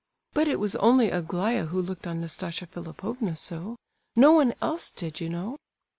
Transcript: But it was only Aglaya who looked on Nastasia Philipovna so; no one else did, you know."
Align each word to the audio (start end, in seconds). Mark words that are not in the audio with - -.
But 0.33 0.47
it 0.47 0.59
was 0.59 0.75
only 0.77 1.11
Aglaya 1.11 1.67
who 1.67 1.79
looked 1.79 2.07
on 2.07 2.21
Nastasia 2.21 2.65
Philipovna 2.65 3.35
so; 3.35 3.75
no 4.15 4.31
one 4.31 4.55
else 4.59 4.89
did, 4.89 5.21
you 5.21 5.29
know." 5.29 5.57